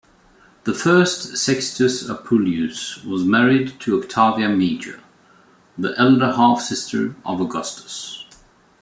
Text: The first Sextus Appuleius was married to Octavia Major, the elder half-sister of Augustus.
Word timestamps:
The 0.63 0.73
first 0.73 1.37
Sextus 1.37 2.09
Appuleius 2.09 3.03
was 3.05 3.23
married 3.23 3.79
to 3.81 4.01
Octavia 4.01 4.49
Major, 4.49 4.99
the 5.77 5.93
elder 5.95 6.33
half-sister 6.33 7.13
of 7.23 7.39
Augustus. 7.39 8.25